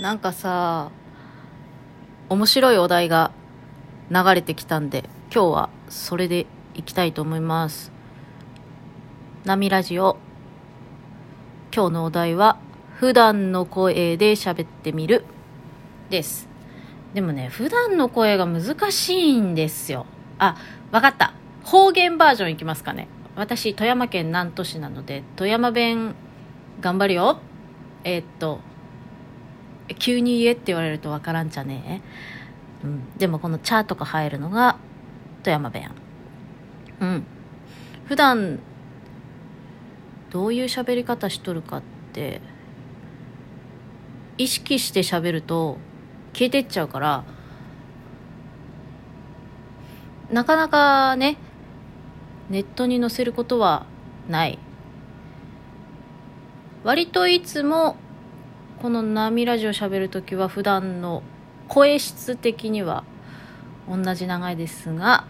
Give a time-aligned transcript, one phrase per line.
[0.00, 0.90] なんかさ
[2.30, 3.32] 面白いお題が
[4.10, 7.92] 流れてきたんで今日はそれでいきたいと思います。
[9.44, 10.16] 波ラジオ。
[11.74, 12.58] 今日のお題は
[12.94, 15.26] 普段の声で喋ってみる。
[16.08, 16.48] です。
[17.12, 20.06] でもね普段の声が難しいんですよ。
[20.38, 20.56] あ
[20.92, 21.34] わかった。
[21.62, 23.06] 方言バージョンいきますかね。
[23.36, 26.14] 私富山県南砺市なので富山弁
[26.80, 27.38] 頑張るよ。
[28.04, 28.60] えー、っと
[29.98, 32.02] 急に言えって言われるとわからんじゃね
[32.84, 34.76] え、うん、でもこの「チャ」とか入るのが
[35.42, 35.90] 富山弁。
[37.00, 37.24] うん。
[38.06, 38.58] 普段
[40.30, 41.82] どういう喋り方しとるかっ
[42.12, 42.40] て
[44.36, 45.78] 意識して喋ると
[46.32, 47.24] 消えてっちゃうから
[50.32, 51.36] なかなかね
[52.48, 53.86] ネットに載せることは
[54.28, 54.58] ない。
[56.82, 57.96] 割といつも
[58.80, 61.22] この波ラジオ喋るときは普段の
[61.68, 63.04] 声質的には
[63.86, 65.26] 同じ長いですが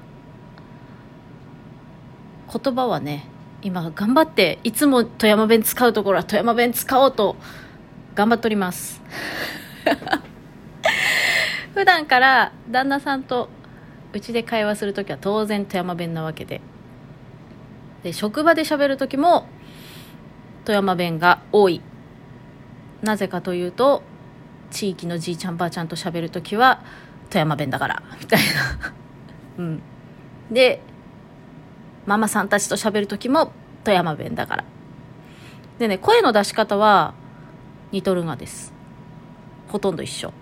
[2.52, 3.26] 言葉はね
[3.60, 7.34] 今頑張っていつも富山弁使うところは富山弁使おうと
[8.14, 9.02] 頑張っております。
[11.74, 13.48] 普段から旦那さんと
[14.12, 16.60] うちで会話する時は当然富山弁なわけで。
[18.04, 19.48] で職場で喋る時も
[20.64, 21.82] 富山弁が多い。
[23.02, 24.02] なぜかというと
[24.70, 26.82] 地域のじいちゃんばあちゃんと喋る時は
[27.28, 28.92] 富山弁だからみたいな。
[29.58, 29.82] うん。
[30.50, 30.80] で
[32.06, 33.52] ママさんたちと喋る時も
[33.84, 34.64] 富山弁だから。
[35.78, 37.14] でね声の出し方は
[37.92, 38.72] 似とるがです。
[39.68, 40.32] ほとんど一緒。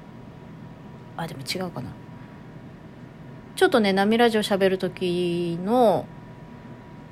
[1.16, 1.90] あでも違うかな。
[3.56, 6.06] ちょっとね波ラジオ喋る時の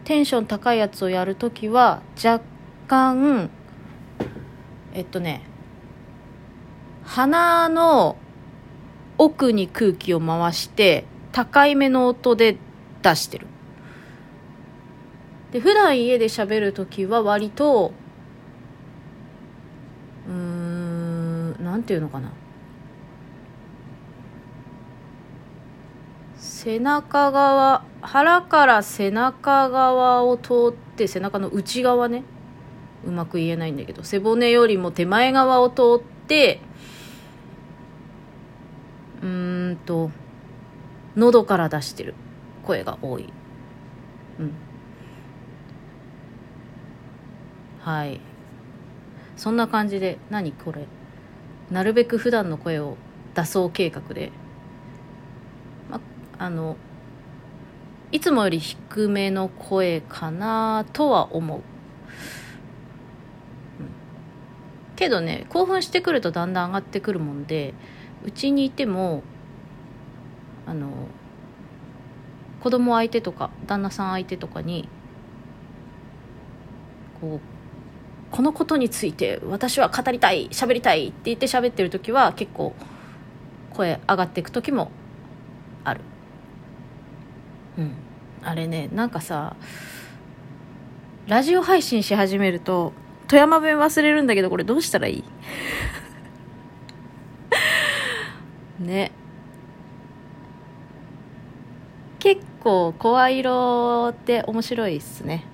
[0.05, 2.45] テンション高いやつをやる時は若
[2.87, 3.51] 干
[4.97, 5.43] えっとね
[7.05, 8.17] 鼻の
[9.19, 12.57] 奥に空気を回して高いめの音で
[13.03, 13.47] 出してる。
[15.53, 17.93] で普段家で喋る時は割と
[20.27, 22.33] うーんなんていうのかな。
[26.39, 32.25] 背中側腹から背中側を通って背中の内側ね。
[33.07, 36.61] うまく言えないんだけど背骨よりも手前側を通って
[39.23, 40.11] うーんと
[41.17, 42.15] 喉から出してる。
[42.63, 43.33] 声が多い。
[44.39, 44.53] うん。
[47.81, 48.21] はい。
[49.37, 50.87] そんな感じで何これ。
[51.71, 52.97] なるべく普段の声を
[53.35, 54.31] 出そう計画で、
[55.91, 56.01] ま、
[56.39, 56.77] あの
[58.13, 61.61] いつもより低めの声かなとは思う。
[64.97, 67.75] けどね興奮してくるとだんだん上がってくるもんで
[68.25, 69.23] うちにいても
[70.67, 70.91] あの
[72.61, 74.89] 子供相手とか旦那さん相手とかに
[77.21, 77.41] こう
[78.35, 82.75] このことについて私は語りたい喋りたいって言って喋ってる時は結構
[83.73, 84.91] 声上がっていく時も
[85.85, 86.01] ある。
[87.79, 87.93] うん。
[88.43, 89.57] あれねなんかさ
[91.27, 92.93] ラジオ配信し始めると
[93.29, 95.25] 富山弁忘れるんだけどこれどうしたらいい？
[98.85, 99.11] ね。
[102.19, 105.45] 結構声色って面白いっすね。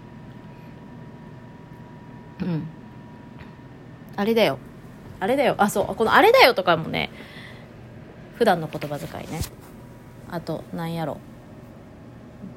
[2.41, 2.67] うん。
[4.17, 4.59] あれだよ。
[5.21, 5.55] あれだよ。
[5.59, 5.95] あそう。
[5.95, 7.11] この「あれだよ」とかもね
[8.37, 9.41] 普段の言葉遣いね。
[10.31, 11.19] あと「なんやろ」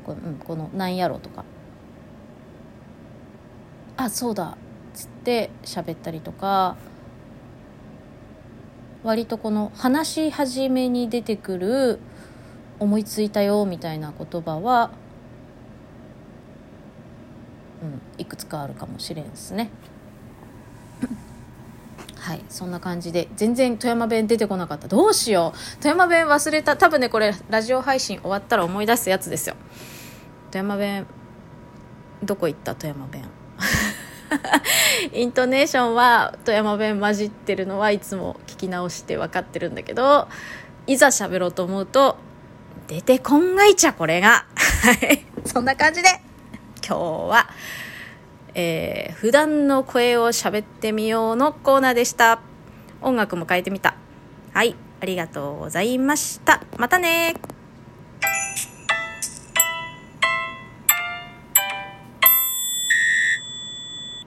[0.06, 1.44] こ,、うん、この「なんやろ」とか。
[3.98, 4.58] あそうだ。
[4.96, 6.76] つって喋ったりとか
[9.04, 12.00] 割とこの話し始めに出てくる
[12.80, 14.92] 思いついたよみたいな言葉は、
[17.84, 19.70] うん、いくつかあるかもしれんですね。
[22.18, 24.88] はいそんな感じで全然富山弁出てこなかった。
[24.88, 25.78] どうしよう。
[25.82, 26.76] 富山弁忘れた。
[26.76, 29.56] 多分ねこれラジオ配信終わったら思い出すやつですよ。
[30.52, 31.06] 富山弁
[32.24, 32.74] どこ行った？
[32.76, 33.24] 富山弁。
[35.14, 40.28] イントネーションは富山弁混じってるのはいつも聞き直して分かってるんだけど
[40.88, 42.18] いざ喋ろうと思うと
[42.88, 44.46] 出てこんがいちゃこれが。
[44.84, 46.10] は いそんな感じで
[46.88, 46.98] 今日
[47.30, 47.50] は、
[48.54, 52.40] えー、普段の声を喋ってみようのコーナーでした。
[53.02, 53.96] 音楽も変えてみた。
[54.54, 56.62] はいありがとうございました。
[56.78, 57.36] またね